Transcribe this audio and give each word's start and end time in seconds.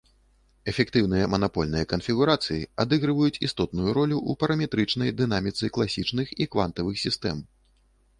Эфектыўныя 0.71 1.25
манапольныя 1.33 1.83
канфігурацыі 1.91 2.63
адыгрываюць 2.83 3.37
істотную 3.47 3.89
ролю 3.97 4.17
ў 4.29 4.39
параметрычнай 4.45 5.13
дынаміцы 5.19 5.71
класічных 5.77 6.33
і 6.41 6.49
квантавых 6.57 6.95
сістэм. 7.05 7.45